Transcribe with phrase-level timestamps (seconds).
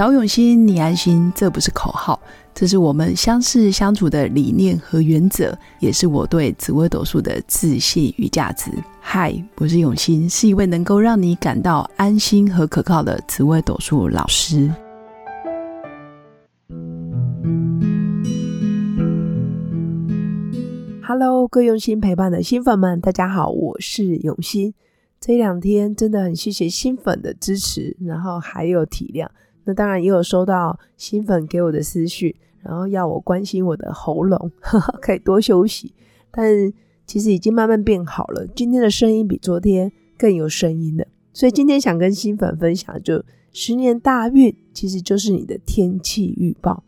[0.00, 2.18] 找永新，你安心，这不是口号，
[2.54, 8.70] 这是我们相识相处的理念和原则，也是我对紫微斗数的自信与价值。
[8.98, 14.72] 嗨，我是永新，是一位能够让你感到安心和可靠的紫微斗数老师。
[21.06, 24.72] Hello，各位用心陪伴的新粉们，大家好，我是永新。
[25.20, 29.28] 这两天真的很谢谢新粉的支持，然后还有体谅。
[29.70, 34.50] 那当然也有收到新粉给我的私讯，然后要我关心我的喉咙，
[35.00, 35.94] 可以多休息。
[36.32, 36.72] 但
[37.06, 41.06] 其实已经慢慢变好了，今天的声音比昨天更有声音了。
[41.32, 46.82] 所以今天想跟新粉分享，就十年大运其实就是你的天气预报。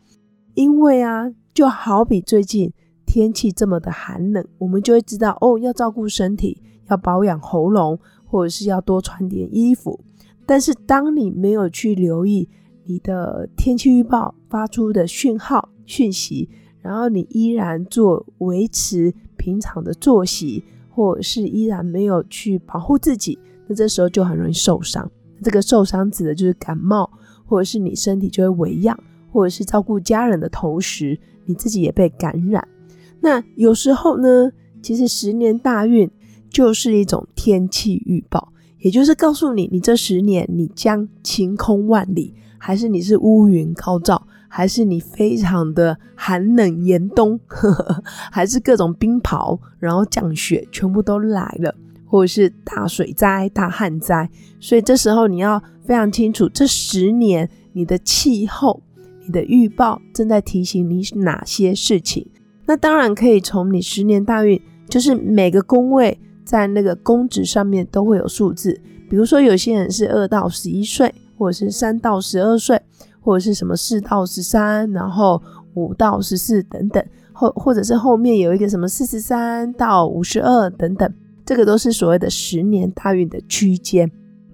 [0.53, 2.73] 因为啊，就好比最近
[3.05, 10.01] 天气这么的寒冷，我们就会知道哦，要照顾身体，要保养喉咙，或者是要多穿点衣服。
[10.45, 12.49] 但是当你没有去留意，
[12.85, 16.49] 你的天气预报发出的讯号讯息，
[16.81, 25.09] 然后你依然做维持平常的作息，或者是依然没有去保护自己，那这时候就很容易受伤。
[25.41, 27.09] 这个受伤指的就是感冒，
[27.45, 28.97] 或者是你身体就会为恙，
[29.31, 32.67] 或者是照顾家人的同时，你自己也被感染。
[33.21, 36.09] 那有时候呢，其实十年大运
[36.49, 42.35] 就是一种天气预报，也就是告诉你，你这十年你将晴空万里。
[42.65, 47.37] 还是你是乌云高照，还是你非常的寒冷严冬，
[48.31, 51.75] 还是各种冰雹，然后降雪全部都来了，
[52.05, 54.29] 或者是大水灾、大旱灾，
[54.61, 58.81] 所以这时候你要非常清楚，这十年你的气候、
[59.25, 62.25] 你的预报正在提醒你哪些事情。
[62.65, 71.13] 那当然可以从你十年大运，就是每个宫位在那个宫职上面都会有数字，比如说有些人是二到十一岁。
[71.37, 72.81] 或者是三到十二岁，
[73.19, 75.41] 或者是什么四到十三，然后
[75.73, 81.13] 五到十四等等，或或者是后面有一个什么四十三到五十二等等，
[81.45, 84.11] 这个都是所谓的十年大运的区间。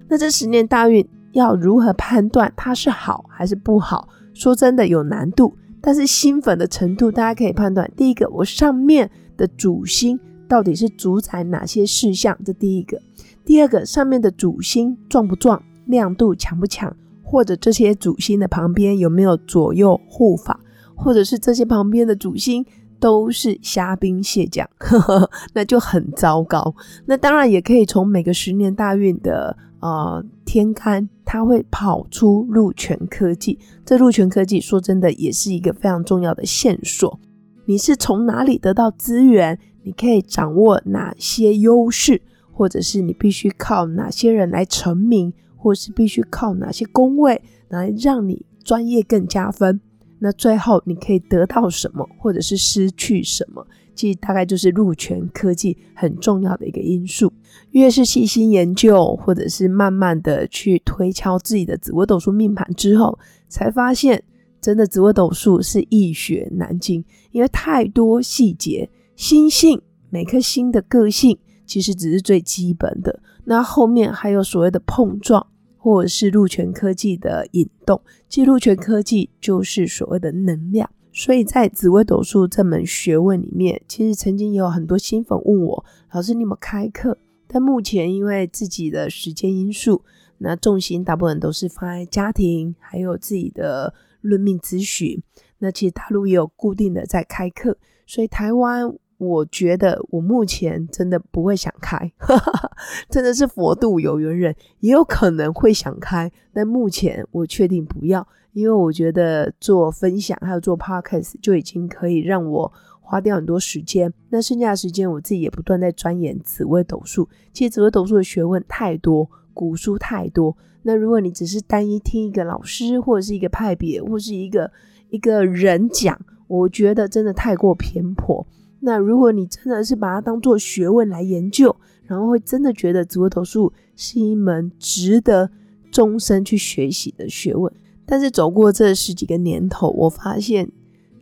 [0.08, 4.08] 那这十年大运要如何判断它是好还是不好？
[4.32, 7.90] 说真的有难度，但是新粉的程度大家可以判断。
[7.96, 12.36] 第一个，我上面的主星到底是主宰哪些事项？
[12.44, 13.00] 这第一个。
[13.44, 15.62] 第二个，上面的主星壮不壮？
[15.90, 20.60] 亮度强不强，或者这些主星的旁边有没有左右护法，
[20.94, 22.64] 或者是这些旁边的主星
[22.98, 26.74] 都是虾兵蟹将，呵 呵那就很糟糕。
[27.06, 33.58] 那当然也可以从每个十年大运的呃天干，它会跑出禄权科技。
[33.84, 37.18] 这禄权科技说真的也是一个非常重要的线索。
[37.66, 39.58] 你是从哪里得到资源？
[39.82, 42.20] 你可以掌握哪些优势，
[42.52, 45.32] 或者是你必须靠哪些人来成名？
[45.60, 49.80] 或是必须靠哪些工位来让你专业更加分？
[50.18, 53.66] 那最后你可以得到什么，或者是失去什么？
[53.94, 57.30] 其实大概就是入权科技很重要的一个因素。
[57.72, 63.18] 越是细心研究，或者是慢慢的去推敲自己的紫微斗数命盘之后，
[63.48, 64.22] 才发现
[64.60, 68.88] 真的紫微斗数是易学难精，因为太多细节。
[69.16, 73.20] 星性每颗星的个性其实只是最基本的。
[73.44, 75.46] 那后面还有所谓的碰撞，
[75.80, 78.00] 或者是鹿泉科技的引动。
[78.28, 80.88] 其实陆权科技就是所谓的能量。
[81.12, 87.18] 所以在紫微斗数这门学问里面，其实曾经也有很多新粉问我，老师你有没有开课？
[87.48, 90.04] 但目前因为自己的时间因素，
[90.38, 95.20] 那重心大部分都是放在家庭，还有自己的论命咨询。
[95.58, 97.76] 那其实大陆也有固定的在开课，
[98.06, 98.94] 所以台湾。
[99.20, 102.10] 我觉得我目前真的不会想开，
[103.10, 112.72] 真的是佛度有缘人，也有可能会想开，但目前我确定不要，因为我觉得做分享还有做 podcast 就已经可以让我
[113.02, 117.28] 花掉很多时间，那剩下的时间我自己也不断在钻研紫微斗数。
[117.52, 124.72] 其实紫微斗数的学问太多，古书太多，那如果你只是单一听一个老师或者是一个派别或是一个
[125.10, 126.18] 一个人讲，
[126.48, 128.46] 我觉得真的太过偏颇。
[128.80, 131.74] 那如果你真的是把它当做学问来研究，
[132.04, 135.50] 然后会真的觉得紫微斗数是一门值得
[135.90, 137.72] 终身去学习的学问，
[138.06, 140.70] 但是走过这十几个年头，我发现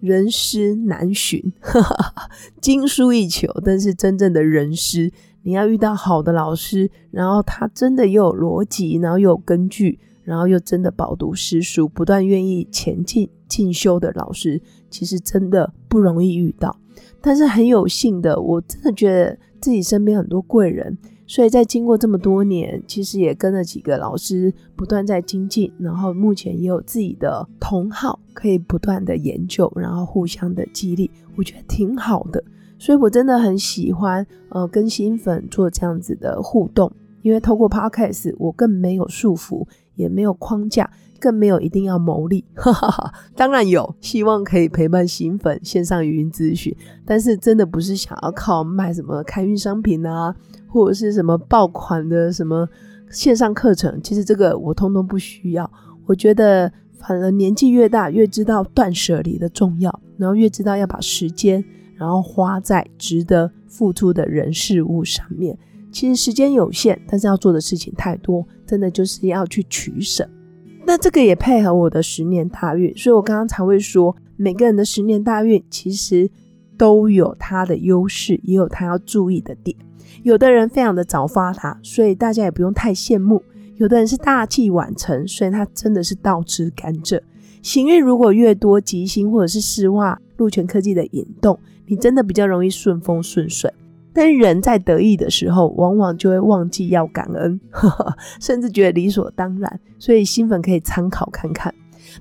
[0.00, 1.52] 人师难寻，
[2.60, 5.10] 经书易求，但是真正的人师，
[5.42, 16.78] 你要遇到好的老师，然后他真的又有逻辑，然后又有根据，然后又真的饱读诗书，不断愿意前进进修的老师，其实真的不容易遇到。
[17.20, 20.96] 但是很有幸的，我真的觉得自己身边很多贵人，
[21.26, 32.42] 所以在经过这么多年，其实也跟了几个老师不断在精进，然后目前也有自己的同好可以不断的研究，然后互相的激励，我觉得挺好的。
[32.78, 36.90] 所以我真的很喜欢呃跟新粉做这样子的互动，
[37.22, 39.66] 因为透过 Podcast 我更没有束缚，
[39.98, 40.90] 也没有框架。
[41.20, 46.72] 更没有一定要牟利， 哈哈哈当然有希望可以陪伴新粉线上语音咨询，
[47.04, 50.32] 但是真的不是想要靠卖什么开运商品啊，
[50.68, 52.68] 或者是什么爆款的什么
[53.10, 55.68] 线上课程，其实这个我通通不需要。
[56.06, 61.64] 我觉得反而年纪越大，越知道断舍离的重要，然后越知道要把时间
[61.96, 65.58] 然后花在值得付出的人事物上面。
[65.98, 70.30] 其实时间有限，但是要做的事情太多，真的就是要去取舍。
[70.86, 76.30] 那这个也配合我的十年大运，所以我刚刚才会说，每个人的十年大运其实
[76.76, 79.76] 都有它的优势，也有他要注意的点。
[80.22, 83.42] 有的人非常的早发达，所以大家也不用太羡慕；
[83.74, 87.20] 有的人是大器晚成，所以他真的是倒吃甘蔗。
[87.60, 93.68] 行运如果越多，吉星或者是丝袜、禄权科技的引动，你真的比较容易顺风顺水。
[94.12, 97.60] 但人在得意的时候，往往就会忘记要感恩，
[98.40, 99.80] 甚至觉得理所当然。
[99.98, 101.72] 所以新粉可以参考看看。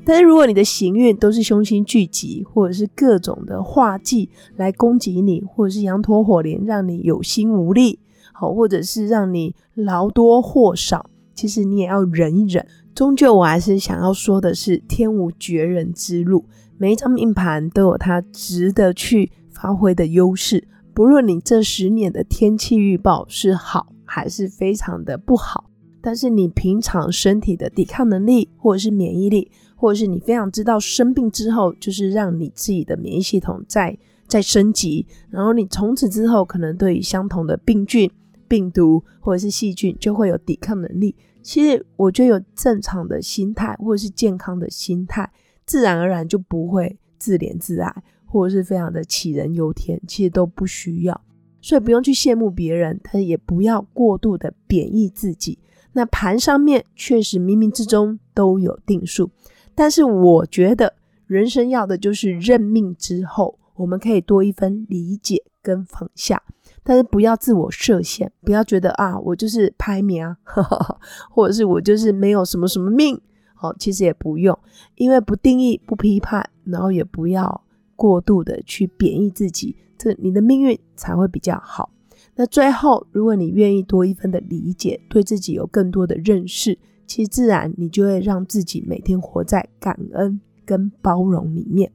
[0.04, 8.00] 但是如果你的行运都是凶星聚集，或者是各种的化忌来攻击你，或者是羊驼火莲让你有心无力，
[8.34, 12.66] 好，或者是让你劳多获少，其实你也要忍一忍。
[12.94, 16.46] 终究我还是想要说的是，天无绝人之路，
[16.78, 20.68] 每一张命盘都有它值得去发挥的优势。
[20.98, 25.70] 不论你这十年的天气预报是好还是非常的不好，
[26.02, 33.96] 但是你平常身体的抵抗能力，或者是免疫力，或者是你非常知道生病之后，就是让你自己的免疫系统在
[34.28, 38.10] 在升级，然后你从此之后可能对于相同的病菌、
[38.48, 41.16] 病毒或者是细菌就会有抵抗能力。
[41.44, 45.32] 其实我觉得有正常的心态或者是健康的心态，
[45.64, 48.04] 自然而然就不会自怜自爱。
[48.28, 51.22] 或者是非常的杞人忧天，其实都不需要，
[51.62, 55.58] 所以不用去羡慕别人，但也不要过度的贬义自己。
[55.94, 59.32] 那盘上面确实冥冥之中都有定数，
[59.74, 60.94] 但是我觉得
[61.26, 66.44] 人生要的就是认命之后，我们可以多一分理解跟放下，
[66.84, 70.38] 但是不要自我设限，不要觉得啊我就是拍名啊，
[71.32, 73.20] 或者是我就是没有什么什么命，
[73.56, 74.56] 好，其实也不用，
[74.96, 77.64] 因为不定义不批判，然后也不要。
[77.98, 81.92] 过度的去贬义自己，这你的命运才会比较好。
[82.36, 91.92] 那最后，如果你愿意多一分的理解，对自己有更多的认识，其实自然你就会让自己每天活在感恩跟包容里面。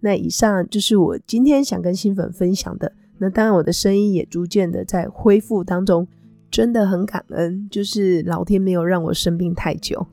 [0.00, 2.92] 那以上就是我今天想跟新粉分享的。
[3.18, 6.06] 那当然，我的声音也逐渐的在恢复当中。
[6.54, 10.06] 真的很感恩，就是老天没有让我生病太久，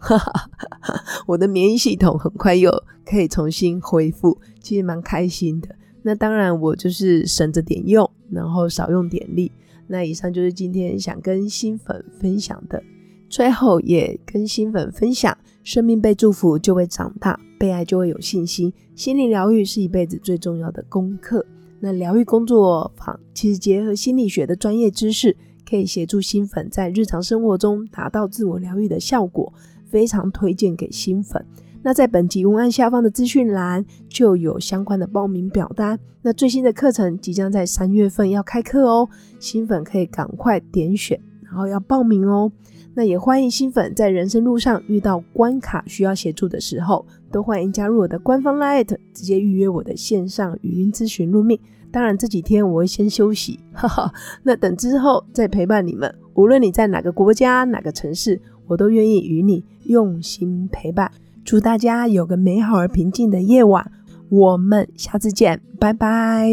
[1.28, 2.72] 我的免疫系统很快又
[3.06, 5.70] 可以重新恢复，其实蛮开心的。
[6.02, 9.52] 那当然，我就是省着点用，然后少用点力。
[9.86, 12.82] 那以上就是今天想跟新粉分享的，
[13.30, 18.74] 最后也跟新粉分享：生命被祝福就会长大，被爱就会有信心。
[18.96, 21.46] 心理疗愈是一辈子最重要的功课。
[21.80, 25.38] 那疗愈工作坊其实结合心理学的专业知识。
[25.72, 29.54] 可以协助新粉在日常生活中达到自我疗愈的效果，
[29.86, 31.46] 非常推荐给新粉。
[31.82, 35.98] 那在本集文案下方的资讯栏就有相关的报名表单。
[36.22, 39.08] 那最新的课程即将在三月份要开课哦，
[39.40, 42.52] 新粉可以赶快点选，然后要报名哦。
[42.94, 51.60] 那也欢迎新粉在人生路上遇到关卡需要协助的时候，都欢迎加入我的官方 Light，直接预约我的线上语音咨询入命。
[51.90, 54.14] 当然这几天我会先休息，哈哈。
[54.44, 56.14] 那等之后再陪伴你们。
[56.34, 61.12] 无论你在哪个国家、哪个城市，我都愿意与你用心陪伴。
[61.44, 63.92] 祝大家有个美好而平静的夜晚。
[64.30, 66.50] 我们下次见，拜拜。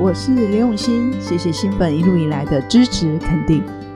[0.00, 3.62] 我是刘永新，谢谢新粉一路以来的支持肯定。